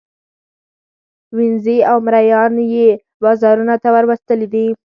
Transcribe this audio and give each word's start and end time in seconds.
وینزې 1.37 1.77
او 1.91 1.97
مرییان 2.07 2.53
یې 2.73 2.89
بازارانو 3.23 3.75
ته 3.83 3.89
وروستلي 3.95 4.47
دي. 4.53 4.65